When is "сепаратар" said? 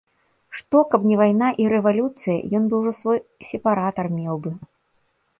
3.49-4.05